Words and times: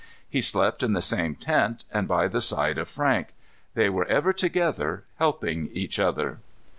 He 0.27 0.41
slept 0.41 0.81
in 0.81 0.93
the 0.93 1.01
same 1.03 1.35
tent, 1.35 1.85
and 1.93 2.07
by 2.07 2.27
the 2.27 2.41
side 2.41 2.79
of 2.79 2.89
Frank. 2.89 3.27
They 3.75 3.87
were 3.87 4.05
ever 4.07 4.33
together 4.33 5.03
helping 5.19 5.67
each 5.73 5.99
other. 5.99 6.39